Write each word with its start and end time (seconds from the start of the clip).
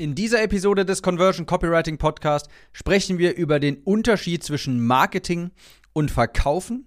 In 0.00 0.14
dieser 0.14 0.42
Episode 0.42 0.86
des 0.86 1.02
Conversion 1.02 1.44
Copywriting 1.44 1.98
Podcast 1.98 2.48
sprechen 2.72 3.18
wir 3.18 3.36
über 3.36 3.60
den 3.60 3.82
Unterschied 3.82 4.42
zwischen 4.42 4.86
Marketing 4.86 5.50
und 5.92 6.10
Verkaufen 6.10 6.86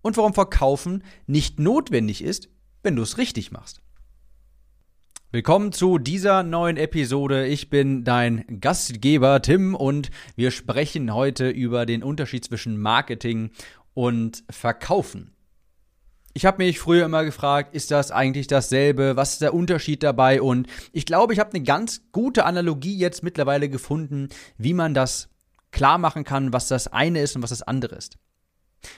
und 0.00 0.16
warum 0.16 0.32
Verkaufen 0.32 1.04
nicht 1.26 1.60
notwendig 1.60 2.24
ist, 2.24 2.48
wenn 2.82 2.96
du 2.96 3.02
es 3.02 3.18
richtig 3.18 3.52
machst. 3.52 3.82
Willkommen 5.32 5.72
zu 5.72 5.98
dieser 5.98 6.42
neuen 6.44 6.78
Episode. 6.78 7.46
Ich 7.46 7.68
bin 7.68 8.04
dein 8.04 8.46
Gastgeber 8.58 9.42
Tim 9.42 9.74
und 9.74 10.10
wir 10.34 10.50
sprechen 10.50 11.12
heute 11.12 11.50
über 11.50 11.84
den 11.84 12.02
Unterschied 12.02 12.46
zwischen 12.46 12.80
Marketing 12.80 13.50
und 13.92 14.44
Verkaufen. 14.48 15.35
Ich 16.36 16.44
habe 16.44 16.62
mich 16.62 16.78
früher 16.78 17.06
immer 17.06 17.24
gefragt, 17.24 17.74
ist 17.74 17.90
das 17.90 18.10
eigentlich 18.10 18.46
dasselbe? 18.46 19.16
Was 19.16 19.32
ist 19.32 19.40
der 19.40 19.54
Unterschied 19.54 20.02
dabei? 20.02 20.42
Und 20.42 20.66
ich 20.92 21.06
glaube, 21.06 21.32
ich 21.32 21.38
habe 21.38 21.54
eine 21.54 21.64
ganz 21.64 22.02
gute 22.12 22.44
Analogie 22.44 22.94
jetzt 22.94 23.22
mittlerweile 23.22 23.70
gefunden, 23.70 24.28
wie 24.58 24.74
man 24.74 24.92
das 24.92 25.30
klar 25.70 25.96
machen 25.96 26.24
kann, 26.24 26.52
was 26.52 26.68
das 26.68 26.88
eine 26.88 27.22
ist 27.22 27.36
und 27.36 27.42
was 27.42 27.48
das 27.48 27.62
andere 27.62 27.94
ist. 27.94 28.18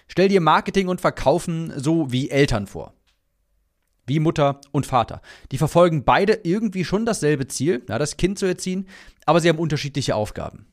Stell 0.08 0.26
dir 0.26 0.40
Marketing 0.40 0.88
und 0.88 1.00
Verkaufen 1.00 1.72
so 1.76 2.10
wie 2.10 2.28
Eltern 2.28 2.66
vor. 2.66 2.92
Wie 4.04 4.18
Mutter 4.18 4.60
und 4.72 4.86
Vater. 4.86 5.22
Die 5.52 5.58
verfolgen 5.58 6.02
beide 6.02 6.40
irgendwie 6.42 6.84
schon 6.84 7.06
dasselbe 7.06 7.46
Ziel, 7.46 7.84
ja, 7.88 8.00
das 8.00 8.16
Kind 8.16 8.40
zu 8.40 8.46
erziehen, 8.46 8.88
aber 9.26 9.38
sie 9.38 9.48
haben 9.48 9.60
unterschiedliche 9.60 10.16
Aufgaben. 10.16 10.66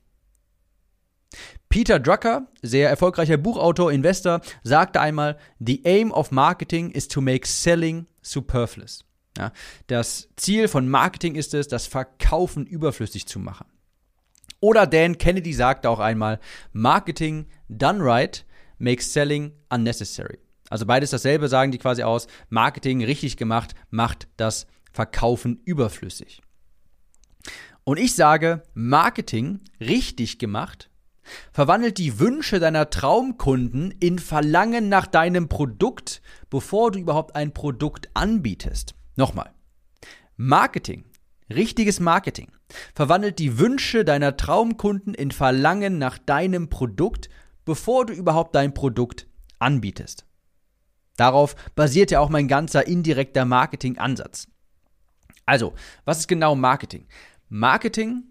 Peter 1.76 2.00
Drucker, 2.00 2.48
sehr 2.62 2.88
erfolgreicher 2.88 3.36
Buchautor, 3.36 3.92
Investor, 3.92 4.40
sagte 4.64 5.02
einmal, 5.02 5.38
The 5.60 5.82
aim 5.84 6.10
of 6.14 6.32
marketing 6.32 6.92
is 6.92 7.10
to 7.10 7.20
make 7.20 7.46
selling 7.46 8.08
superfluous. 8.22 9.04
Ja, 9.38 9.52
das 9.88 10.30
Ziel 10.38 10.70
von 10.70 10.88
Marketing 10.88 11.36
ist 11.36 11.54
es, 11.54 11.68
das 11.68 11.86
Verkaufen 11.86 12.66
überflüssig 12.66 13.28
zu 13.28 13.40
machen. 13.40 13.66
Oder 14.62 14.88
Dan 14.88 15.18
Kennedy 15.18 15.52
sagte 15.52 15.90
auch 15.90 16.00
einmal, 16.00 16.40
Marketing 16.72 17.46
done 17.68 18.02
right 18.02 18.46
makes 18.78 19.12
selling 19.12 19.52
unnecessary. 19.70 20.40
Also 20.70 20.86
beides 20.86 21.10
dasselbe 21.10 21.50
sagen 21.50 21.74
die 21.74 21.78
quasi 21.78 22.04
aus, 22.04 22.28
Marketing 22.48 23.04
richtig 23.04 23.36
gemacht 23.36 23.76
macht 23.90 24.30
das 24.38 24.66
Verkaufen 24.94 25.60
überflüssig. 25.66 26.42
Und 27.84 28.00
ich 28.00 28.16
sage, 28.16 28.64
Marketing 28.74 29.60
richtig 29.82 30.40
gemacht 30.40 30.90
Verwandelt 31.52 31.98
die 31.98 32.20
Wünsche 32.20 32.60
deiner 32.60 32.90
Traumkunden 32.90 33.92
in 33.92 34.20
Verlangen 34.20 34.90
nach 34.90 35.08
deinem 35.08 35.50
Produkt, 35.50 36.22
bevor 36.50 36.92
du 36.92 37.00
überhaupt 37.00 37.36
ein 37.36 37.54
Produkt 37.54 38.10
anbietest. 38.14 38.96
Nochmal. 39.16 39.52
Marketing, 40.38 41.06
richtiges 41.54 42.00
Marketing, 42.00 42.52
verwandelt 42.94 43.40
die 43.40 43.58
Wünsche 43.58 44.04
deiner 44.04 44.38
Traumkunden 44.38 45.14
in 45.14 45.32
Verlangen 45.32 45.98
nach 45.98 46.18
deinem 46.18 46.70
Produkt, 46.70 47.30
bevor 47.64 48.06
du 48.06 48.14
überhaupt 48.14 48.56
dein 48.56 48.74
Produkt 48.74 49.28
anbietest. 49.60 50.26
Darauf 51.18 51.56
basiert 51.76 52.12
ja 52.12 52.20
auch 52.20 52.30
mein 52.30 52.48
ganzer 52.48 52.86
indirekter 52.86 53.46
Marketingansatz. 53.46 54.48
Also, 55.46 55.74
was 56.04 56.20
ist 56.20 56.28
genau 56.28 56.56
Marketing? 56.56 57.08
Marketing 57.50 58.24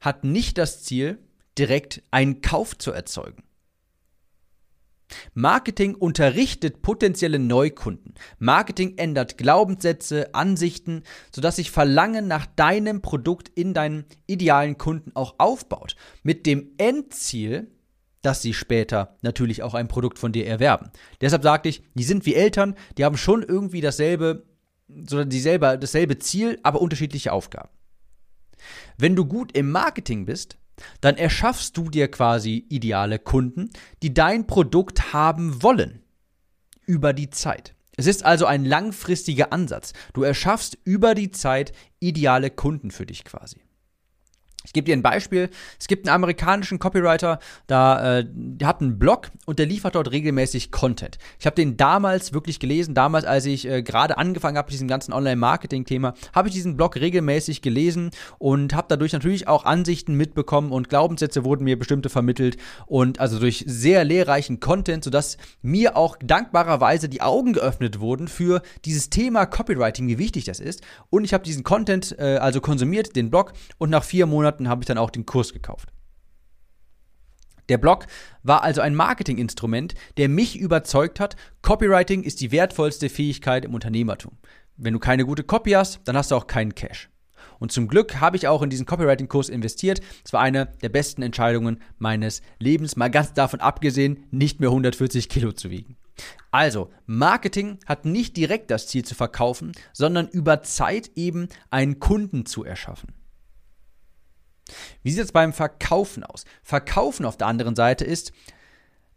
hat 0.00 0.24
nicht 0.24 0.58
das 0.58 0.82
Ziel, 0.82 1.18
direkt 1.58 2.02
einen 2.10 2.40
Kauf 2.40 2.76
zu 2.76 2.92
erzeugen. 2.92 3.44
Marketing 5.34 5.94
unterrichtet 5.94 6.82
potenzielle 6.82 7.38
Neukunden. 7.38 8.14
Marketing 8.38 8.96
ändert 8.96 9.38
Glaubenssätze, 9.38 10.34
Ansichten, 10.34 11.02
sodass 11.34 11.56
sich 11.56 11.70
Verlangen 11.70 12.26
nach 12.26 12.46
deinem 12.46 13.02
Produkt 13.02 13.48
in 13.48 13.74
deinen 13.74 14.04
idealen 14.26 14.78
Kunden 14.78 15.12
auch 15.14 15.34
aufbaut. 15.38 15.96
Mit 16.22 16.46
dem 16.46 16.72
Endziel, 16.78 17.70
dass 18.22 18.42
sie 18.42 18.54
später 18.54 19.16
natürlich 19.22 19.62
auch 19.62 19.74
ein 19.74 19.88
Produkt 19.88 20.18
von 20.18 20.32
dir 20.32 20.46
erwerben. 20.46 20.90
Deshalb 21.20 21.42
sagte 21.42 21.68
ich, 21.68 21.82
die 21.94 22.04
sind 22.04 22.24
wie 22.26 22.34
Eltern, 22.34 22.74
die 22.96 23.04
haben 23.04 23.18
schon 23.18 23.42
irgendwie 23.42 23.82
dasselbe, 23.82 24.46
so 24.88 25.24
dieselbe, 25.24 25.78
dasselbe 25.78 26.18
Ziel, 26.18 26.58
aber 26.62 26.80
unterschiedliche 26.80 27.32
Aufgaben. 27.32 27.68
Wenn 28.96 29.14
du 29.14 29.26
gut 29.26 29.56
im 29.56 29.70
Marketing 29.70 30.24
bist, 30.24 30.56
dann 31.00 31.16
erschaffst 31.16 31.76
du 31.76 31.90
dir 31.90 32.10
quasi 32.10 32.66
ideale 32.68 33.18
Kunden, 33.18 33.70
die 34.02 34.14
dein 34.14 34.46
Produkt 34.46 35.12
haben 35.12 35.62
wollen. 35.62 36.02
Über 36.86 37.12
die 37.12 37.30
Zeit. 37.30 37.74
Es 37.96 38.06
ist 38.06 38.24
also 38.24 38.46
ein 38.46 38.64
langfristiger 38.64 39.52
Ansatz. 39.52 39.92
Du 40.12 40.22
erschaffst 40.22 40.78
über 40.84 41.14
die 41.14 41.30
Zeit 41.30 41.72
ideale 42.00 42.50
Kunden 42.50 42.90
für 42.90 43.06
dich 43.06 43.24
quasi. 43.24 43.60
Ich 44.64 44.72
gebe 44.72 44.86
dir 44.86 44.96
ein 44.96 45.02
Beispiel. 45.02 45.50
Es 45.78 45.86
gibt 45.88 46.08
einen 46.08 46.14
amerikanischen 46.14 46.78
Copywriter, 46.78 47.38
da, 47.66 48.18
äh, 48.18 48.26
der 48.26 48.66
hat 48.66 48.80
einen 48.80 48.98
Blog 48.98 49.30
und 49.44 49.58
der 49.58 49.66
liefert 49.66 49.94
dort 49.94 50.10
regelmäßig 50.10 50.72
Content. 50.72 51.18
Ich 51.38 51.46
habe 51.46 51.54
den 51.54 51.76
damals 51.76 52.32
wirklich 52.32 52.60
gelesen, 52.60 52.94
damals, 52.94 53.26
als 53.26 53.44
ich 53.44 53.68
äh, 53.68 53.82
gerade 53.82 54.16
angefangen 54.16 54.56
habe 54.56 54.66
mit 54.66 54.72
diesem 54.72 54.88
ganzen 54.88 55.12
Online-Marketing-Thema, 55.12 56.14
habe 56.34 56.48
ich 56.48 56.54
diesen 56.54 56.76
Blog 56.76 56.96
regelmäßig 56.96 57.60
gelesen 57.60 58.10
und 58.38 58.74
habe 58.74 58.86
dadurch 58.88 59.12
natürlich 59.12 59.48
auch 59.48 59.64
Ansichten 59.64 60.14
mitbekommen 60.14 60.72
und 60.72 60.88
Glaubenssätze 60.88 61.44
wurden 61.44 61.64
mir 61.64 61.78
bestimmte 61.78 62.08
vermittelt 62.08 62.56
und 62.86 63.20
also 63.20 63.38
durch 63.38 63.64
sehr 63.66 64.04
lehrreichen 64.04 64.60
Content, 64.60 65.04
sodass 65.04 65.36
mir 65.60 65.96
auch 65.96 66.16
dankbarerweise 66.22 67.08
die 67.08 67.20
Augen 67.20 67.52
geöffnet 67.52 68.00
wurden 68.00 68.28
für 68.28 68.62
dieses 68.86 69.10
Thema 69.10 69.44
Copywriting, 69.44 70.08
wie 70.08 70.18
wichtig 70.18 70.44
das 70.44 70.60
ist. 70.60 70.80
Und 71.10 71.24
ich 71.24 71.34
habe 71.34 71.44
diesen 71.44 71.64
Content 71.64 72.16
äh, 72.18 72.36
also 72.36 72.60
konsumiert, 72.60 73.14
den 73.16 73.30
Blog, 73.30 73.52
und 73.78 73.90
nach 73.90 74.04
vier 74.04 74.26
Monaten 74.26 74.53
Monaten 74.54 74.68
habe 74.68 74.82
ich 74.82 74.86
dann 74.86 74.98
auch 74.98 75.10
den 75.10 75.26
Kurs 75.26 75.52
gekauft. 75.52 75.90
Der 77.68 77.78
Blog 77.78 78.06
war 78.42 78.62
also 78.62 78.82
ein 78.82 78.94
Marketinginstrument, 78.94 79.94
der 80.18 80.28
mich 80.28 80.58
überzeugt 80.58 81.18
hat, 81.18 81.34
Copywriting 81.62 82.22
ist 82.22 82.40
die 82.42 82.52
wertvollste 82.52 83.08
Fähigkeit 83.08 83.64
im 83.64 83.74
Unternehmertum. 83.74 84.36
Wenn 84.76 84.92
du 84.92 84.98
keine 84.98 85.24
gute 85.24 85.44
Copy 85.44 85.70
hast, 85.70 86.00
dann 86.04 86.16
hast 86.16 86.30
du 86.30 86.36
auch 86.36 86.46
keinen 86.46 86.74
Cash. 86.74 87.08
Und 87.58 87.72
zum 87.72 87.88
Glück 87.88 88.20
habe 88.20 88.36
ich 88.36 88.48
auch 88.48 88.62
in 88.62 88.68
diesen 88.68 88.84
Copywriting-Kurs 88.84 89.48
investiert. 89.48 90.00
Es 90.24 90.32
war 90.34 90.40
eine 90.40 90.66
der 90.82 90.90
besten 90.90 91.22
Entscheidungen 91.22 91.80
meines 91.98 92.42
Lebens, 92.58 92.96
mal 92.96 93.10
ganz 93.10 93.32
davon 93.32 93.60
abgesehen, 93.60 94.24
nicht 94.30 94.60
mehr 94.60 94.68
140 94.68 95.28
Kilo 95.30 95.52
zu 95.52 95.70
wiegen. 95.70 95.96
Also, 96.50 96.90
Marketing 97.06 97.78
hat 97.86 98.04
nicht 98.04 98.36
direkt 98.36 98.70
das 98.70 98.88
Ziel 98.88 99.04
zu 99.04 99.14
verkaufen, 99.14 99.72
sondern 99.92 100.28
über 100.28 100.62
Zeit 100.62 101.12
eben 101.14 101.48
einen 101.70 101.98
Kunden 101.98 102.44
zu 102.44 102.64
erschaffen. 102.64 103.23
Wie 105.02 105.10
sieht 105.10 105.24
es 105.24 105.32
beim 105.32 105.52
Verkaufen 105.52 106.24
aus? 106.24 106.44
Verkaufen 106.62 107.26
auf 107.26 107.36
der 107.36 107.46
anderen 107.46 107.76
Seite 107.76 108.04
ist 108.04 108.32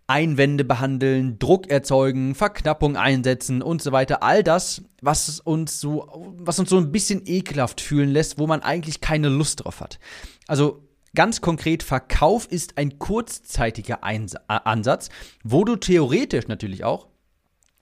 Einwände 0.08 0.64
behandeln, 0.64 1.38
Druck 1.38 1.70
erzeugen, 1.70 2.34
Verknappung 2.34 2.96
einsetzen 2.96 3.62
und 3.62 3.82
so 3.82 3.92
weiter. 3.92 4.24
All 4.24 4.42
das, 4.42 4.84
was 5.02 5.42
uns 5.42 5.82
so, 5.82 6.34
was 6.38 6.60
uns 6.60 6.70
so 6.70 6.78
ein 6.78 6.94
bisschen 6.94 7.24
ekelhaft 7.26 7.82
fühlen 7.82 8.10
lässt, 8.10 8.40
wo 8.40 8.48
man 8.48 8.62
eigentlich 8.62 9.02
keine 9.02 9.30
Lust 9.30 9.66
drauf 9.66 9.82
hat. 9.82 10.00
Also 10.48 10.84
Ganz 11.16 11.42
konkret, 11.42 11.82
Verkauf 11.82 12.46
ist 12.46 12.78
ein 12.78 13.00
kurzzeitiger 13.00 14.04
Eins 14.04 14.36
Ansatz, 14.48 15.10
wo 15.44 15.64
du 15.64 15.76
theoretisch 15.76 16.48
natürlich 16.48 16.84
auch 16.84 17.08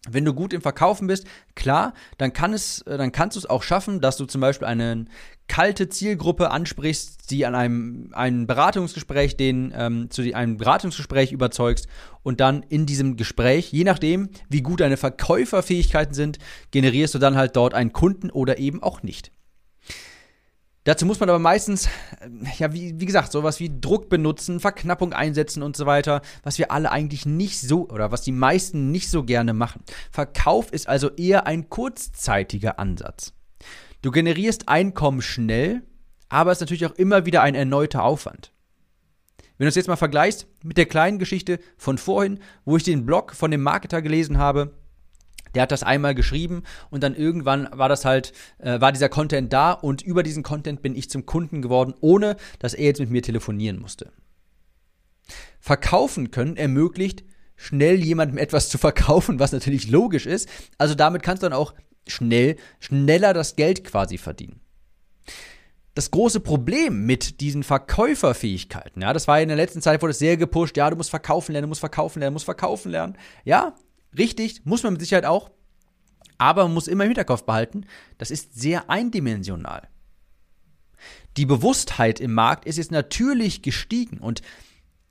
wenn 0.09 0.25
du 0.25 0.33
gut 0.33 0.53
im 0.53 0.61
Verkaufen 0.61 1.07
bist, 1.07 1.25
klar, 1.55 1.93
dann 2.17 2.33
kann 2.33 2.53
es, 2.53 2.81
äh, 2.83 2.97
dann 2.97 3.11
kannst 3.11 3.35
du 3.35 3.39
es 3.39 3.49
auch 3.49 3.63
schaffen, 3.63 4.01
dass 4.01 4.17
du 4.17 4.25
zum 4.25 4.41
Beispiel 4.41 4.67
eine 4.67 5.05
kalte 5.47 5.89
Zielgruppe 5.89 6.51
ansprichst, 6.51 7.29
die 7.29 7.45
an 7.45 7.55
einem, 7.55 8.09
einem 8.13 8.47
Beratungsgespräch, 8.47 9.37
den 9.37 9.73
ähm, 9.75 10.09
zu 10.09 10.21
einem 10.33 10.57
Beratungsgespräch 10.57 11.31
überzeugst 11.31 11.87
und 12.23 12.39
dann 12.39 12.63
in 12.63 12.85
diesem 12.85 13.15
Gespräch, 13.15 13.71
je 13.71 13.83
nachdem, 13.83 14.29
wie 14.49 14.61
gut 14.61 14.79
deine 14.79 14.97
Verkäuferfähigkeiten 14.97 16.13
sind, 16.13 16.39
generierst 16.71 17.13
du 17.13 17.19
dann 17.19 17.35
halt 17.35 17.55
dort 17.55 17.73
einen 17.73 17.93
Kunden 17.93 18.29
oder 18.29 18.57
eben 18.57 18.81
auch 18.81 19.03
nicht. 19.03 19.31
Dazu 20.85 21.07
muss 21.07 21.19
man 21.19 21.29
aber 21.29 21.39
meistens, 21.39 21.87
äh, 22.21 22.29
ja, 22.59 22.71
wie, 22.71 22.99
wie 22.99 23.05
gesagt, 23.05 23.31
sowas 23.31 23.59
wie 23.59 23.81
Druck 23.81 24.07
benutzen, 24.07 24.59
Verknappung 24.59 25.13
einsetzen 25.13 25.63
und 25.63 25.75
so 25.75 25.87
weiter, 25.87 26.21
was 26.43 26.59
wir 26.59 26.71
alle 26.71 26.91
eigentlich 26.91 27.25
nicht 27.25 27.59
so 27.59 27.89
oder 27.89 28.11
was 28.11 28.21
die 28.21 28.31
meisten 28.31 28.91
nicht 28.91 29.09
so 29.09 29.23
gerne 29.23 29.53
machen. 29.53 29.83
Verkauf 30.11 30.71
ist 30.71 30.87
also 30.87 31.09
eher 31.09 31.47
ein 31.47 31.69
kurzzeitiger 31.69 32.77
Ansatz. 32.77 33.33
Du 34.03 34.11
generierst 34.11 34.69
Einkommen 34.69 35.23
schnell, 35.23 35.81
aber 36.29 36.51
es 36.51 36.59
ist 36.59 36.61
natürlich 36.61 36.85
auch 36.85 36.95
immer 36.95 37.25
wieder 37.25 37.41
ein 37.41 37.55
erneuter 37.55 38.03
Aufwand. 38.03 38.53
Wenn 39.57 39.65
du 39.65 39.69
es 39.69 39.75
jetzt 39.75 39.87
mal 39.87 39.95
vergleichst 39.95 40.47
mit 40.63 40.77
der 40.77 40.85
kleinen 40.85 41.17
Geschichte 41.17 41.59
von 41.77 41.97
vorhin, 41.97 42.39
wo 42.63 42.77
ich 42.77 42.83
den 42.83 43.07
Blog 43.07 43.33
von 43.33 43.49
dem 43.49 43.63
Marketer 43.63 44.03
gelesen 44.03 44.37
habe, 44.37 44.77
der 45.55 45.63
hat 45.63 45.71
das 45.71 45.83
einmal 45.83 46.13
geschrieben 46.13 46.63
und 46.89 47.01
dann 47.03 47.15
irgendwann 47.15 47.67
war 47.71 47.89
das 47.89 48.05
halt, 48.05 48.33
äh, 48.59 48.79
war 48.81 48.91
dieser 48.91 49.09
Content 49.09 49.51
da 49.51 49.71
und 49.71 50.01
über 50.01 50.21
diesen 50.21 50.43
Content 50.43 50.81
bin 50.81 50.95
ich 50.95 51.09
zum 51.09 51.25
Kunden 51.25 51.61
geworden, 51.61 51.93
ohne 52.01 52.35
dass 52.59 52.73
er 52.73 52.85
jetzt 52.85 52.99
mit 52.99 53.09
mir 53.09 53.21
telefonieren 53.23 53.79
musste. 53.79 54.11
Verkaufen 55.59 56.29
können 56.29 56.57
ermöglicht, 56.57 57.23
schnell 57.55 58.03
jemandem 58.03 58.37
etwas 58.37 58.69
zu 58.69 58.77
verkaufen, 58.77 59.39
was 59.39 59.53
natürlich 59.53 59.89
logisch 59.89 60.25
ist. 60.25 60.49
Also 60.77 60.93
damit 60.93 61.23
kannst 61.23 61.41
du 61.41 61.49
dann 61.49 61.57
auch 61.57 61.73
schnell, 62.05 62.57
schneller 62.79 63.33
das 63.33 63.55
Geld 63.55 63.83
quasi 63.83 64.17
verdienen. 64.17 64.61
das 65.95 66.11
große 66.11 66.41
Problem 66.41 67.05
mit 67.05 67.39
diesen 67.39 67.63
Verkäuferfähigkeiten. 67.63 69.01
Ja, 69.01 69.13
das 69.13 69.27
war 69.29 69.39
in 69.39 69.47
der 69.47 69.55
letzten 69.57 69.81
Zeit 69.81 70.01
wurde 70.01 70.11
es 70.11 70.19
sehr 70.19 70.35
gepusht. 70.35 70.75
Ja, 70.75 70.89
du 70.89 70.97
musst 70.97 71.09
verkaufen 71.09 71.53
lernen, 71.53 71.63
du 71.63 71.69
musst 71.69 71.79
verkaufen 71.79 72.19
lernen, 72.19 72.33
du 72.33 72.35
musst 72.35 72.45
verkaufen 72.45 72.91
lernen. 72.91 73.17
Ja, 73.45 73.73
richtig, 74.17 74.65
muss 74.65 74.83
man 74.83 74.93
mit 74.93 75.01
Sicherheit 75.01 75.25
auch. 75.25 75.51
Aber 76.37 76.63
man 76.63 76.73
muss 76.73 76.87
immer 76.87 77.03
im 77.03 77.09
Hinterkopf 77.09 77.43
behalten, 77.43 77.85
das 78.17 78.31
ist 78.31 78.59
sehr 78.59 78.89
eindimensional. 78.89 79.87
Die 81.37 81.45
Bewusstheit 81.45 82.19
im 82.19 82.33
Markt 82.33 82.65
ist 82.65 82.77
jetzt 82.77 82.91
natürlich 82.91 83.61
gestiegen 83.61 84.17
und 84.19 84.41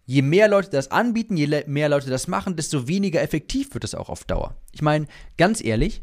je 0.06 0.22
mehr 0.22 0.48
Leute 0.48 0.70
das 0.70 0.90
anbieten, 0.90 1.36
je 1.36 1.64
mehr 1.66 1.88
Leute 1.88 2.10
das 2.10 2.28
machen, 2.28 2.56
desto 2.56 2.88
weniger 2.88 3.22
effektiv 3.22 3.72
wird 3.74 3.84
es 3.84 3.94
auch 3.94 4.08
auf 4.08 4.24
Dauer. 4.24 4.56
Ich 4.72 4.82
meine, 4.82 5.06
ganz 5.38 5.62
ehrlich, 5.62 6.02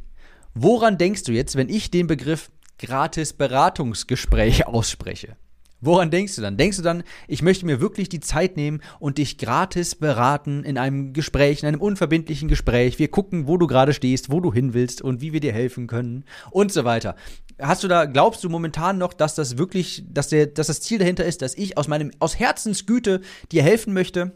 woran 0.53 0.97
denkst 0.97 1.23
du 1.23 1.31
jetzt, 1.31 1.55
wenn 1.55 1.69
ich 1.69 1.91
den 1.91 2.07
Begriff 2.07 2.51
gratis 2.77 3.33
Beratungsgespräch 3.33 4.65
ausspreche. 4.67 5.37
Woran 5.81 6.11
denkst 6.11 6.35
du 6.35 6.41
dann? 6.43 6.57
Denkst 6.57 6.77
du 6.77 6.83
dann, 6.83 7.03
ich 7.27 7.41
möchte 7.41 7.65
mir 7.65 7.81
wirklich 7.81 8.07
die 8.07 8.19
Zeit 8.19 8.55
nehmen 8.55 8.81
und 8.99 9.17
dich 9.17 9.39
gratis 9.39 9.95
beraten 9.95 10.63
in 10.63 10.77
einem 10.77 11.11
Gespräch, 11.11 11.63
in 11.63 11.67
einem 11.67 11.81
unverbindlichen 11.81 12.47
Gespräch? 12.47 12.99
Wir 12.99 13.09
gucken, 13.09 13.47
wo 13.47 13.57
du 13.57 13.65
gerade 13.65 13.93
stehst, 13.93 14.31
wo 14.31 14.39
du 14.39 14.53
hin 14.53 14.75
willst 14.75 15.01
und 15.01 15.21
wie 15.21 15.33
wir 15.33 15.39
dir 15.39 15.53
helfen 15.53 15.87
können 15.87 16.23
und 16.51 16.71
so 16.71 16.85
weiter. 16.85 17.15
Hast 17.59 17.83
du 17.83 17.87
da, 17.87 18.05
glaubst 18.05 18.43
du 18.43 18.49
momentan 18.49 18.99
noch, 18.99 19.13
dass 19.13 19.33
das 19.33 19.57
wirklich, 19.57 20.03
dass, 20.07 20.29
der, 20.29 20.45
dass 20.45 20.67
das 20.67 20.81
Ziel 20.81 20.99
dahinter 20.99 21.25
ist, 21.25 21.41
dass 21.41 21.55
ich 21.55 21.77
aus 21.79 21.87
meinem, 21.87 22.11
aus 22.19 22.37
Herzensgüte 22.37 23.21
dir 23.51 23.63
helfen 23.63 23.93
möchte? 23.93 24.33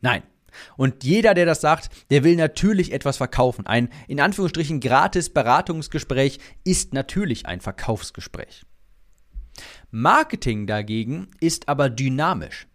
Nein. 0.00 0.24
Und 0.76 1.04
jeder, 1.04 1.34
der 1.34 1.46
das 1.46 1.60
sagt, 1.60 1.88
der 2.10 2.24
will 2.24 2.36
natürlich 2.36 2.92
etwas 2.92 3.16
verkaufen. 3.16 3.66
Ein 3.66 3.88
in 4.08 4.20
Anführungsstrichen 4.20 4.80
gratis 4.80 5.30
Beratungsgespräch 5.30 6.40
ist 6.64 6.92
natürlich 6.92 7.46
ein 7.46 7.60
Verkaufsgespräch. 7.60 8.64
Marketing 9.90 10.66
dagegen 10.66 11.28
ist 11.40 11.68
aber 11.68 11.90
dynamisch. 11.90 12.66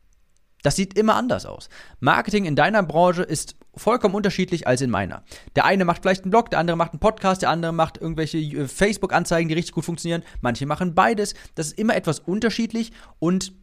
Das 0.63 0.75
sieht 0.75 0.97
immer 0.97 1.15
anders 1.15 1.45
aus. 1.45 1.69
Marketing 1.99 2.45
in 2.45 2.55
deiner 2.55 2.83
Branche 2.83 3.23
ist 3.23 3.55
vollkommen 3.75 4.15
unterschiedlich 4.15 4.67
als 4.67 4.81
in 4.81 4.89
meiner. 4.89 5.23
Der 5.55 5.65
eine 5.65 5.85
macht 5.85 6.01
vielleicht 6.01 6.23
einen 6.23 6.31
Blog, 6.31 6.49
der 6.49 6.59
andere 6.59 6.77
macht 6.77 6.93
einen 6.93 6.99
Podcast, 6.99 7.41
der 7.41 7.51
andere 7.51 7.71
macht 7.71 7.97
irgendwelche 7.97 8.39
äh, 8.39 8.67
Facebook-Anzeigen, 8.67 9.47
die 9.49 9.55
richtig 9.55 9.73
gut 9.75 9.85
funktionieren. 9.85 10.23
Manche 10.41 10.65
machen 10.65 10.95
beides. 10.95 11.35
Das 11.55 11.67
ist 11.67 11.79
immer 11.79 11.95
etwas 11.95 12.19
unterschiedlich 12.19 12.91
und 13.19 13.53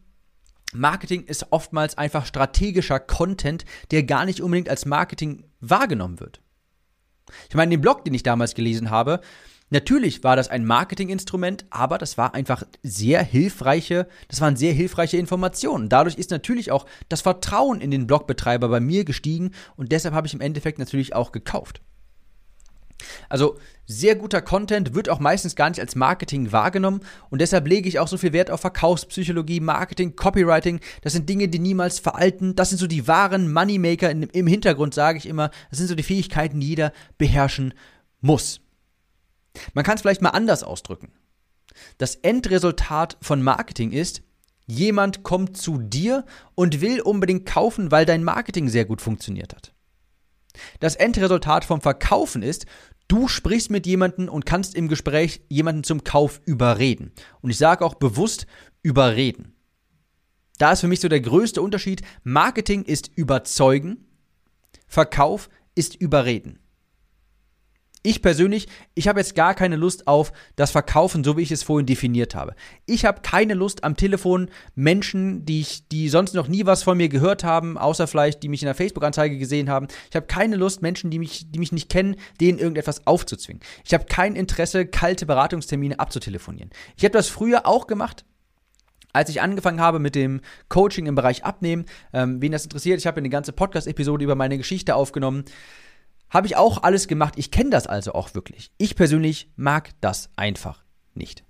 Marketing 0.73 1.23
ist 1.23 1.51
oftmals 1.51 1.97
einfach 1.97 2.25
strategischer 2.25 2.99
Content, 2.99 3.65
der 3.91 4.03
gar 4.03 4.25
nicht 4.25 4.41
unbedingt 4.41 4.69
als 4.69 4.85
Marketing 4.85 5.45
wahrgenommen 5.59 6.19
wird. 6.19 6.41
Ich 7.49 7.55
meine, 7.55 7.71
den 7.71 7.81
Blog, 7.81 8.03
den 8.03 8.13
ich 8.13 8.23
damals 8.23 8.53
gelesen 8.55 8.89
habe, 8.89 9.21
natürlich 9.69 10.23
war 10.23 10.35
das 10.35 10.49
ein 10.49 10.65
Marketinginstrument, 10.65 11.65
aber 11.69 11.97
das 11.97 12.17
war 12.17 12.33
einfach 12.33 12.63
sehr 12.83 13.23
hilfreiche, 13.23 14.07
das 14.27 14.41
waren 14.41 14.55
sehr 14.55 14.73
hilfreiche 14.73 15.17
Informationen. 15.17 15.89
Dadurch 15.89 16.15
ist 16.15 16.31
natürlich 16.31 16.71
auch 16.71 16.85
das 17.09 17.21
Vertrauen 17.21 17.81
in 17.81 17.91
den 17.91 18.07
Blogbetreiber 18.07 18.69
bei 18.69 18.79
mir 18.79 19.05
gestiegen 19.05 19.51
und 19.75 19.91
deshalb 19.91 20.13
habe 20.13 20.27
ich 20.27 20.33
im 20.33 20.41
Endeffekt 20.41 20.79
natürlich 20.79 21.15
auch 21.15 21.31
gekauft. 21.31 21.81
Also 23.29 23.57
sehr 23.85 24.15
guter 24.15 24.41
Content 24.41 24.95
wird 24.95 25.09
auch 25.09 25.19
meistens 25.19 25.55
gar 25.55 25.69
nicht 25.69 25.79
als 25.79 25.95
Marketing 25.95 26.51
wahrgenommen 26.51 27.01
und 27.29 27.39
deshalb 27.39 27.67
lege 27.67 27.87
ich 27.87 27.99
auch 27.99 28.07
so 28.07 28.17
viel 28.17 28.33
Wert 28.33 28.49
auf 28.49 28.61
Verkaufspsychologie, 28.61 29.59
Marketing, 29.59 30.15
Copywriting. 30.15 30.79
Das 31.01 31.13
sind 31.13 31.29
Dinge, 31.29 31.47
die 31.47 31.59
niemals 31.59 31.99
veralten. 31.99 32.55
Das 32.55 32.69
sind 32.69 32.79
so 32.79 32.87
die 32.87 33.07
wahren 33.07 33.51
Moneymaker. 33.51 34.09
Im 34.09 34.47
Hintergrund 34.47 34.93
sage 34.93 35.17
ich 35.17 35.27
immer, 35.27 35.51
das 35.69 35.79
sind 35.79 35.87
so 35.87 35.95
die 35.95 36.03
Fähigkeiten, 36.03 36.59
die 36.59 36.69
jeder 36.69 36.93
beherrschen 37.17 37.73
muss. 38.21 38.61
Man 39.73 39.83
kann 39.83 39.95
es 39.95 40.01
vielleicht 40.01 40.21
mal 40.21 40.29
anders 40.29 40.63
ausdrücken. 40.63 41.11
Das 41.97 42.15
Endresultat 42.15 43.17
von 43.21 43.41
Marketing 43.41 43.91
ist, 43.91 44.21
jemand 44.65 45.23
kommt 45.23 45.57
zu 45.57 45.77
dir 45.77 46.25
und 46.55 46.81
will 46.81 47.01
unbedingt 47.01 47.45
kaufen, 47.45 47.91
weil 47.91 48.05
dein 48.05 48.23
Marketing 48.23 48.69
sehr 48.69 48.85
gut 48.85 49.01
funktioniert 49.01 49.53
hat. 49.53 49.73
Das 50.79 50.95
Endresultat 50.95 51.65
vom 51.65 51.81
Verkaufen 51.81 52.41
ist, 52.41 52.65
du 53.07 53.27
sprichst 53.27 53.69
mit 53.69 53.85
jemandem 53.85 54.29
und 54.29 54.45
kannst 54.45 54.73
im 54.75 54.87
Gespräch 54.87 55.41
jemanden 55.49 55.83
zum 55.83 56.03
Kauf 56.03 56.41
überreden. 56.45 57.11
Und 57.41 57.49
ich 57.49 57.57
sage 57.57 57.83
auch 57.83 57.95
bewusst 57.95 58.47
überreden. 58.81 59.53
Da 60.57 60.71
ist 60.71 60.79
für 60.79 60.87
mich 60.87 61.01
so 61.01 61.09
der 61.09 61.19
größte 61.19 61.61
Unterschied. 61.61 62.01
Marketing 62.23 62.83
ist 62.83 63.11
überzeugen, 63.15 64.05
Verkauf 64.87 65.49
ist 65.75 65.95
überreden 65.95 66.59
ich 68.05 68.21
persönlich, 68.21 68.67
ich 68.93 69.07
habe 69.07 69.19
jetzt 69.19 69.35
gar 69.35 69.55
keine 69.55 69.75
Lust 69.75 70.07
auf 70.07 70.31
das 70.55 70.71
Verkaufen, 70.71 71.23
so 71.23 71.37
wie 71.37 71.41
ich 71.41 71.51
es 71.51 71.63
vorhin 71.63 71.85
definiert 71.85 72.35
habe. 72.35 72.55
Ich 72.85 73.05
habe 73.05 73.21
keine 73.21 73.53
Lust 73.53 73.83
am 73.83 73.97
Telefon 73.97 74.49
Menschen, 74.75 75.45
die 75.45 75.61
ich, 75.61 75.87
die 75.87 76.09
sonst 76.09 76.35
noch 76.35 76.47
nie 76.47 76.65
was 76.65 76.83
von 76.83 76.97
mir 76.97 77.09
gehört 77.09 77.43
haben, 77.43 77.77
außer 77.77 78.07
vielleicht, 78.07 78.43
die 78.43 78.49
mich 78.49 78.61
in 78.61 78.67
der 78.67 78.75
Facebook-Anzeige 78.75 79.37
gesehen 79.37 79.69
haben. 79.69 79.87
Ich 80.09 80.15
habe 80.15 80.27
keine 80.27 80.55
Lust, 80.55 80.81
Menschen, 80.81 81.09
die 81.09 81.19
mich, 81.19 81.51
die 81.51 81.59
mich 81.59 81.71
nicht 81.71 81.89
kennen, 81.89 82.15
denen 82.39 82.59
irgendetwas 82.59 83.07
aufzuzwingen. 83.07 83.61
Ich 83.83 83.93
habe 83.93 84.05
kein 84.05 84.35
Interesse, 84.35 84.85
kalte 84.85 85.25
Beratungstermine 85.25 85.99
abzutelefonieren. 85.99 86.69
Ich 86.95 87.03
habe 87.03 87.13
das 87.13 87.27
früher 87.27 87.65
auch 87.65 87.87
gemacht 87.87 88.25
als 89.15 89.29
ich 89.29 89.41
angefangen 89.41 89.79
habe 89.79 89.99
mit 89.99 90.13
dem 90.13 90.41
Coaching 90.67 91.05
im 91.05 91.15
Bereich 91.15 91.45
Abnehmen, 91.45 91.85
ähm, 92.11 92.41
wen 92.41 92.51
das 92.51 92.65
interessiert, 92.65 92.99
ich 92.99 93.07
habe 93.07 93.17
eine 93.17 93.29
ganze 93.29 93.53
Podcast-Episode 93.53 94.25
über 94.25 94.35
meine 94.35 94.57
Geschichte 94.57 94.93
aufgenommen. 94.93 95.45
Habe 96.29 96.47
ich 96.47 96.55
auch 96.55 96.83
alles 96.83 97.07
gemacht. 97.07 97.35
Ich 97.37 97.51
kenne 97.51 97.69
das 97.69 97.87
also 97.87 98.13
auch 98.13 98.33
wirklich. 98.35 98.71
Ich 98.77 98.95
persönlich 98.95 99.49
mag 99.55 99.91
das 100.01 100.29
einfach 100.35 100.83
nicht. 101.13 101.43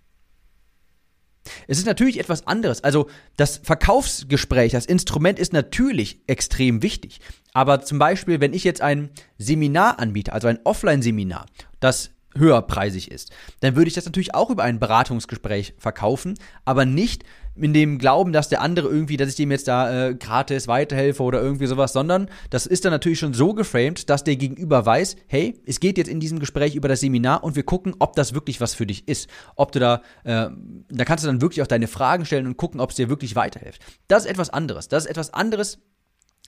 Es 1.68 1.77
ist 1.77 1.86
natürlich 1.86 2.19
etwas 2.19 2.48
anderes. 2.48 2.83
Also 2.83 3.07
das 3.38 3.57
Verkaufsgespräch, 3.63 4.72
das 4.72 4.86
Instrument 4.86 5.39
ist 5.39 5.54
natürlich 5.54 6.22
extrem 6.27 6.81
wichtig. 6.81 7.22
Aber 7.54 7.81
zum 7.81 8.00
Beispiel, 8.00 8.42
wenn 8.42 8.54
ich 8.54 8.63
jetzt 8.63 8.81
ein 8.81 9.10
Seminar 9.38 10.00
anbiete, 10.00 10.33
also 10.33 10.48
ein 10.48 10.60
Offline-Seminar, 10.63 11.45
das 11.80 12.12
höherpreisig 12.36 13.12
ist, 13.12 13.31
dann 13.62 13.75
würde 13.75 13.88
ich 13.88 13.94
das 13.94 14.06
natürlich 14.06 14.36
auch 14.36 14.50
über 14.50 14.63
ein 14.63 14.80
Beratungsgespräch 14.80 15.75
verkaufen, 15.78 16.36
aber 16.66 16.86
nicht 16.86 17.24
in 17.56 17.74
dem 17.74 17.98
Glauben, 17.98 18.34
dass 18.34 18.50
der 18.50 18.62
andere 18.62 18.90
irgendwie, 18.90 19.18
dass 19.18 19.30
ich 19.30 19.36
dem 19.36 19.52
jetzt 19.52 19.68
da 19.68 20.10
äh, 20.10 20.16
gratis 20.16 20.68
weiterhelfe 20.68 21.24
oder 21.24 21.42
irgendwie 21.42 21.68
sowas, 21.68 21.94
sondern 21.94 22.30
das 22.50 22.66
ist 22.66 22.86
dann 22.86 22.92
natürlich 22.92 23.19
schon 23.19 23.34
so 23.34 23.54
geframed, 23.54 24.10
dass 24.10 24.24
der 24.24 24.36
Gegenüber 24.36 24.86
weiß, 24.86 25.16
hey, 25.28 25.62
es 25.66 25.80
geht 25.80 25.98
jetzt 25.98 26.10
in 26.10 26.19
diesem 26.19 26.40
Gespräch 26.40 26.75
über 26.75 26.88
das 26.88 27.00
Seminar 27.00 27.44
und 27.44 27.56
wir 27.56 27.63
gucken, 27.63 27.96
ob 28.00 28.16
das 28.16 28.34
wirklich 28.34 28.60
was 28.60 28.74
für 28.74 28.86
dich 28.86 29.07
ist. 29.07 29.30
Ob 29.56 29.72
du 29.72 29.80
da, 29.80 30.02
äh, 30.24 30.50
da 30.90 31.06
kannst 31.06 31.24
du 31.24 31.28
dann 31.28 31.42
wirklich 31.42 31.62
auch 31.62 31.68
deine 31.68 31.88
Fragen 31.88 32.25
stellen 32.25 32.48
und 32.48 32.57
gucken, 32.57 32.80
ob 32.81 32.90
es 32.90 32.98
dir 32.98 33.10
wirklich 33.10 33.36
weiterhilft. 33.36 33.81
Das 34.07 34.26
ist 34.26 34.31
etwas 34.31 34.50
anderes. 34.50 34.88
Das 34.88 35.06
ist 35.06 35.12
etwas 35.12 35.33
anderes 35.33 35.80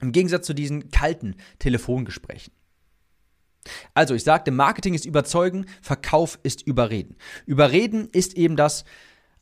im 0.01 0.11
Gegensatz 0.11 0.45
zu 0.45 0.53
diesen 0.53 0.91
kalten 0.91 1.35
Telefongesprächen. 1.59 2.51
Also, 3.93 4.13
ich 4.13 4.23
sagte, 4.23 4.51
Marketing 4.51 4.93
ist 4.93 5.05
überzeugen, 5.05 5.65
Verkauf 5.81 6.39
ist 6.43 6.65
überreden. 6.65 7.17
Überreden 7.45 8.07
ist 8.11 8.35
eben 8.35 8.55
das, 8.55 8.85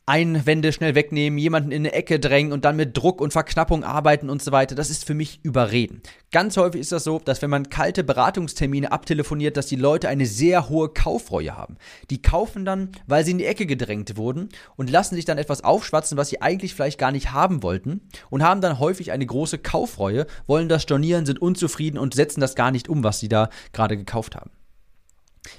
Einwände 0.08 0.72
schnell 0.72 0.94
wegnehmen, 0.94 1.36
jemanden 1.36 1.72
in 1.72 1.82
eine 1.82 1.92
Ecke 1.92 2.20
drängen 2.20 2.52
und 2.52 2.64
dann 2.64 2.76
mit 2.76 2.96
Druck 2.96 3.20
und 3.20 3.32
Verknappung 3.32 3.82
arbeiten 3.82 4.30
und 4.30 4.40
so 4.40 4.52
weiter. 4.52 4.76
Das 4.76 4.88
ist 4.88 5.04
für 5.04 5.14
mich 5.14 5.40
Überreden. 5.42 6.00
Ganz 6.30 6.56
häufig 6.56 6.80
ist 6.80 6.92
das 6.92 7.02
so, 7.02 7.18
dass 7.24 7.42
wenn 7.42 7.50
man 7.50 7.70
kalte 7.70 8.04
Beratungstermine 8.04 8.92
abtelefoniert, 8.92 9.56
dass 9.56 9.66
die 9.66 9.74
Leute 9.74 10.08
eine 10.08 10.26
sehr 10.26 10.68
hohe 10.68 10.90
Kaufreue 10.90 11.56
haben. 11.56 11.76
Die 12.10 12.22
kaufen 12.22 12.64
dann, 12.64 12.92
weil 13.08 13.24
sie 13.24 13.32
in 13.32 13.38
die 13.38 13.46
Ecke 13.46 13.66
gedrängt 13.66 14.16
wurden 14.16 14.50
und 14.76 14.90
lassen 14.90 15.16
sich 15.16 15.24
dann 15.24 15.38
etwas 15.38 15.64
aufschwatzen, 15.64 16.16
was 16.16 16.28
sie 16.28 16.40
eigentlich 16.40 16.76
vielleicht 16.76 17.00
gar 17.00 17.10
nicht 17.10 17.32
haben 17.32 17.64
wollten 17.64 18.02
und 18.30 18.44
haben 18.44 18.60
dann 18.60 18.78
häufig 18.78 19.10
eine 19.10 19.26
große 19.26 19.58
Kaufreue, 19.58 20.26
wollen 20.46 20.68
das 20.68 20.84
stornieren, 20.84 21.26
sind 21.26 21.42
unzufrieden 21.42 21.98
und 21.98 22.14
setzen 22.14 22.40
das 22.40 22.54
gar 22.54 22.70
nicht 22.70 22.88
um, 22.88 23.02
was 23.02 23.18
sie 23.18 23.28
da 23.28 23.50
gerade 23.72 23.96
gekauft 23.96 24.36
haben. 24.36 24.50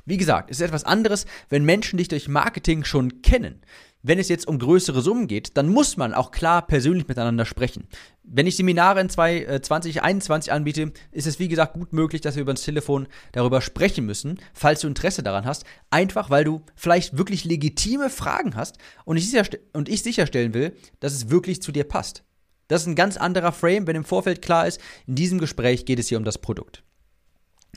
Wie 0.06 0.18
gesagt, 0.18 0.52
es 0.52 0.60
ist 0.60 0.66
etwas 0.66 0.84
anderes, 0.84 1.26
wenn 1.50 1.66
Menschen 1.66 1.98
dich 1.98 2.08
durch 2.08 2.28
Marketing 2.28 2.84
schon 2.84 3.22
kennen. 3.22 3.62
Wenn 4.04 4.20
es 4.20 4.30
jetzt 4.30 4.48
um 4.48 4.60
größere 4.60 5.02
Summen 5.02 5.28
geht, 5.28 5.58
dann 5.58 5.68
muss 5.68 5.98
man 5.98 6.14
auch 6.14 6.32
klar 6.32 6.66
persönlich 6.66 7.08
miteinander 7.08 7.46
sprechen. 7.46 7.88
Wenn 8.24 8.48
ich 8.48 8.56
Seminare 8.56 9.02
in 9.02 9.10
2021 9.10 10.50
äh, 10.50 10.54
anbiete, 10.54 10.94
ist 11.12 11.28
es 11.28 11.40
wie 11.40 11.48
gesagt 11.48 11.74
gut 11.74 11.94
möglich, 11.94 12.22
dass 12.22 12.36
wir 12.36 12.44
über 12.44 12.54
das 12.54 12.64
Telefon 12.64 13.08
darüber 13.32 13.60
sprechen 13.60 14.06
müssen, 14.06 14.40
falls 14.54 14.82
du 14.82 14.88
Interesse 14.88 15.24
daran 15.24 15.46
hast. 15.46 15.66
Einfach 15.90 16.30
weil 16.30 16.44
du 16.44 16.62
vielleicht 16.76 17.18
wirklich 17.18 17.44
legitime 17.44 18.10
Fragen 18.10 18.56
hast 18.56 18.78
und 19.04 19.18
ich, 19.18 19.34
und 19.74 19.90
ich 19.90 20.04
sicherstellen 20.04 20.54
will, 20.54 20.74
dass 21.00 21.14
es 21.14 21.30
wirklich 21.30 21.62
zu 21.62 21.72
dir 21.72 21.84
passt. 21.84 22.24
Das 22.68 22.82
ist 22.82 22.88
ein 22.88 22.96
ganz 22.96 23.18
anderer 23.18 23.52
Frame, 23.52 23.88
wenn 23.88 23.96
im 23.96 24.06
Vorfeld 24.06 24.42
klar 24.42 24.68
ist, 24.68 24.80
in 25.08 25.16
diesem 25.16 25.40
Gespräch 25.40 25.86
geht 25.86 26.00
es 26.00 26.08
hier 26.08 26.18
um 26.18 26.24
das 26.24 26.38
Produkt. 26.38 26.84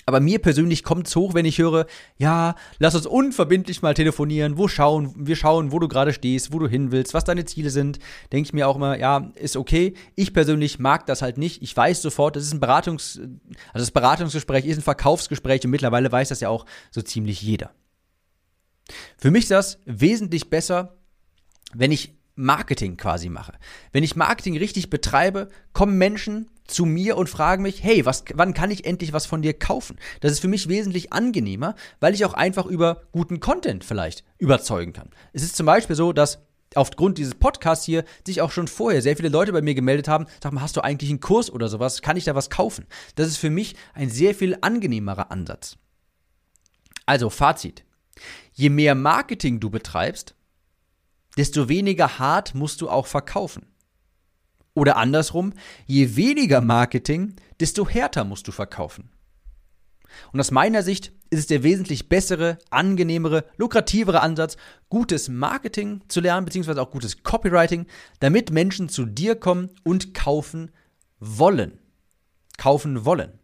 Aber 0.06 0.20
mir 0.20 0.40
persönlich 0.40 0.82
kommt 0.82 1.06
es 1.06 1.16
hoch, 1.16 1.34
wenn 1.34 1.44
ich 1.44 1.58
höre, 1.58 1.86
ja, 2.16 2.54
lass 2.78 2.94
uns 2.94 3.06
unverbindlich 3.06 3.82
mal 3.82 3.94
telefonieren, 3.94 4.56
wo 4.56 4.66
schauen, 4.66 5.12
wir 5.16 5.36
schauen, 5.36 5.72
wo 5.72 5.78
du 5.78 5.88
gerade 5.88 6.12
stehst, 6.12 6.52
wo 6.52 6.58
du 6.58 6.68
hin 6.68 6.90
willst, 6.90 7.14
was 7.14 7.24
deine 7.24 7.44
Ziele 7.44 7.70
sind. 7.70 7.98
Denke 8.32 8.48
ich 8.48 8.52
mir 8.52 8.66
auch 8.66 8.76
immer, 8.76 8.98
ja, 8.98 9.30
ist 9.34 9.56
okay. 9.56 9.94
Ich 10.16 10.32
persönlich 10.32 10.78
mag 10.78 11.06
das 11.06 11.22
halt 11.22 11.38
nicht. 11.38 11.62
Ich 11.62 11.76
weiß 11.76 12.02
sofort, 12.02 12.36
das 12.36 12.44
ist 12.44 12.54
ein 12.54 12.60
Beratungs, 12.60 13.20
also 13.72 13.84
das 13.84 13.90
Beratungsgespräch 13.90 14.64
ist 14.64 14.78
ein 14.78 14.82
Verkaufsgespräch 14.82 15.64
und 15.64 15.70
mittlerweile 15.70 16.10
weiß 16.10 16.30
das 16.30 16.40
ja 16.40 16.48
auch 16.48 16.66
so 16.90 17.02
ziemlich 17.02 17.42
jeder. 17.42 17.70
Für 19.18 19.30
mich 19.30 19.44
ist 19.44 19.50
das 19.50 19.78
wesentlich 19.84 20.50
besser, 20.50 20.96
wenn 21.72 21.92
ich 21.92 22.19
Marketing 22.40 22.96
quasi 22.96 23.28
mache. 23.28 23.52
Wenn 23.92 24.02
ich 24.02 24.16
Marketing 24.16 24.56
richtig 24.56 24.90
betreibe, 24.90 25.48
kommen 25.72 25.98
Menschen 25.98 26.48
zu 26.66 26.86
mir 26.86 27.16
und 27.16 27.28
fragen 27.28 27.62
mich, 27.62 27.82
hey, 27.82 28.06
was, 28.06 28.24
wann 28.34 28.54
kann 28.54 28.70
ich 28.70 28.84
endlich 28.84 29.12
was 29.12 29.26
von 29.26 29.42
dir 29.42 29.52
kaufen? 29.52 29.98
Das 30.20 30.32
ist 30.32 30.40
für 30.40 30.48
mich 30.48 30.68
wesentlich 30.68 31.12
angenehmer, 31.12 31.74
weil 31.98 32.14
ich 32.14 32.24
auch 32.24 32.34
einfach 32.34 32.66
über 32.66 33.02
guten 33.12 33.40
Content 33.40 33.84
vielleicht 33.84 34.24
überzeugen 34.38 34.92
kann. 34.92 35.10
Es 35.32 35.42
ist 35.42 35.56
zum 35.56 35.66
Beispiel 35.66 35.96
so, 35.96 36.12
dass 36.12 36.38
aufgrund 36.74 37.18
dieses 37.18 37.34
Podcasts 37.34 37.84
hier 37.84 38.04
sich 38.26 38.40
auch 38.40 38.52
schon 38.52 38.68
vorher 38.68 39.02
sehr 39.02 39.16
viele 39.16 39.28
Leute 39.28 39.52
bei 39.52 39.62
mir 39.62 39.74
gemeldet 39.74 40.08
haben, 40.08 40.26
sag 40.42 40.52
mal, 40.52 40.62
hast 40.62 40.76
du 40.76 40.80
eigentlich 40.80 41.10
einen 41.10 41.20
Kurs 41.20 41.50
oder 41.50 41.68
sowas? 41.68 42.02
Kann 42.02 42.16
ich 42.16 42.24
da 42.24 42.34
was 42.34 42.50
kaufen? 42.50 42.86
Das 43.16 43.26
ist 43.26 43.38
für 43.38 43.50
mich 43.50 43.74
ein 43.92 44.08
sehr 44.08 44.34
viel 44.34 44.56
angenehmerer 44.60 45.30
Ansatz. 45.32 45.76
Also 47.06 47.28
Fazit. 47.28 47.84
Je 48.52 48.70
mehr 48.70 48.94
Marketing 48.94 49.58
du 49.58 49.70
betreibst, 49.70 50.34
desto 51.36 51.68
weniger 51.68 52.18
hart 52.18 52.54
musst 52.54 52.80
du 52.80 52.88
auch 52.88 53.06
verkaufen. 53.06 53.66
Oder 54.74 54.96
andersrum, 54.96 55.52
je 55.86 56.16
weniger 56.16 56.60
Marketing, 56.60 57.34
desto 57.58 57.88
härter 57.88 58.24
musst 58.24 58.46
du 58.48 58.52
verkaufen. 58.52 59.10
Und 60.32 60.40
aus 60.40 60.50
meiner 60.50 60.82
Sicht 60.82 61.12
ist 61.30 61.38
es 61.38 61.46
der 61.46 61.62
wesentlich 61.62 62.08
bessere, 62.08 62.58
angenehmere, 62.70 63.44
lukrativere 63.56 64.20
Ansatz, 64.20 64.56
gutes 64.88 65.28
Marketing 65.28 66.02
zu 66.08 66.20
lernen, 66.20 66.44
beziehungsweise 66.44 66.82
auch 66.82 66.90
gutes 66.90 67.22
Copywriting, 67.22 67.86
damit 68.18 68.50
Menschen 68.50 68.88
zu 68.88 69.06
dir 69.06 69.36
kommen 69.36 69.70
und 69.84 70.12
kaufen 70.14 70.72
wollen. 71.20 71.78
Kaufen 72.58 73.04
wollen. 73.04 73.38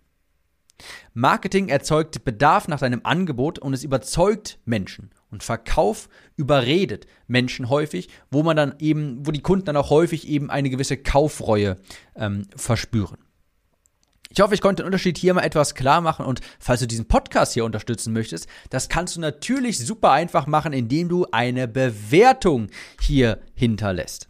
Marketing 1.14 1.68
erzeugt 1.68 2.24
Bedarf 2.24 2.68
nach 2.68 2.80
deinem 2.80 3.00
Angebot 3.04 3.58
und 3.58 3.72
es 3.72 3.84
überzeugt 3.84 4.58
Menschen. 4.64 5.10
Und 5.30 5.42
Verkauf 5.42 6.08
überredet 6.36 7.06
Menschen 7.26 7.68
häufig, 7.68 8.08
wo 8.30 8.42
man 8.42 8.56
dann 8.56 8.74
eben, 8.78 9.26
wo 9.26 9.32
die 9.32 9.42
Kunden 9.42 9.66
dann 9.66 9.76
auch 9.76 9.90
häufig 9.90 10.28
eben 10.28 10.50
eine 10.50 10.70
gewisse 10.70 10.96
Kaufreue 10.96 11.76
ähm, 12.14 12.46
verspüren. 12.54 13.18
Ich 14.30 14.40
hoffe, 14.40 14.54
ich 14.54 14.60
konnte 14.60 14.82
den 14.82 14.86
Unterschied 14.86 15.18
hier 15.18 15.34
mal 15.34 15.42
etwas 15.42 15.74
klar 15.74 16.00
machen 16.00 16.26
und 16.26 16.40
falls 16.58 16.80
du 16.80 16.86
diesen 16.86 17.06
Podcast 17.06 17.54
hier 17.54 17.64
unterstützen 17.64 18.12
möchtest, 18.12 18.48
das 18.70 18.88
kannst 18.88 19.16
du 19.16 19.20
natürlich 19.20 19.78
super 19.78 20.10
einfach 20.10 20.46
machen, 20.46 20.72
indem 20.72 21.08
du 21.08 21.26
eine 21.30 21.68
Bewertung 21.68 22.68
hier 23.00 23.40
hinterlässt. 23.54 24.28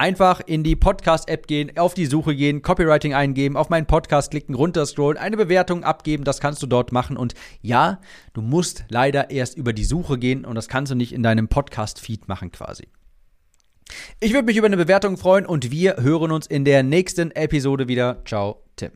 Einfach 0.00 0.40
in 0.46 0.64
die 0.64 0.76
Podcast-App 0.76 1.46
gehen, 1.46 1.76
auf 1.76 1.92
die 1.92 2.06
Suche 2.06 2.34
gehen, 2.34 2.62
Copywriting 2.62 3.12
eingeben, 3.12 3.54
auf 3.58 3.68
meinen 3.68 3.84
Podcast 3.84 4.30
klicken, 4.30 4.54
runterscrollen, 4.54 5.18
eine 5.18 5.36
Bewertung 5.36 5.84
abgeben, 5.84 6.24
das 6.24 6.40
kannst 6.40 6.62
du 6.62 6.66
dort 6.66 6.90
machen. 6.90 7.18
Und 7.18 7.34
ja, 7.60 8.00
du 8.32 8.40
musst 8.40 8.86
leider 8.88 9.30
erst 9.30 9.58
über 9.58 9.74
die 9.74 9.84
Suche 9.84 10.16
gehen 10.16 10.46
und 10.46 10.54
das 10.54 10.68
kannst 10.68 10.90
du 10.90 10.96
nicht 10.96 11.12
in 11.12 11.22
deinem 11.22 11.48
Podcast-Feed 11.48 12.28
machen 12.28 12.50
quasi. 12.50 12.88
Ich 14.20 14.32
würde 14.32 14.46
mich 14.46 14.56
über 14.56 14.68
eine 14.68 14.78
Bewertung 14.78 15.18
freuen 15.18 15.44
und 15.44 15.70
wir 15.70 15.96
hören 15.96 16.32
uns 16.32 16.46
in 16.46 16.64
der 16.64 16.82
nächsten 16.82 17.30
Episode 17.32 17.86
wieder. 17.86 18.22
Ciao, 18.24 18.62
Tim. 18.76 18.92